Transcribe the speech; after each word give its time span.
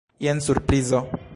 Jen 0.25 0.41
surprizo! 0.41 1.07